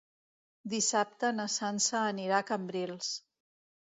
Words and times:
Dissabte 0.71 1.29
na 1.39 1.43
Sança 1.57 1.99
anirà 2.13 2.39
a 2.39 2.47
Cambrils. 2.49 3.13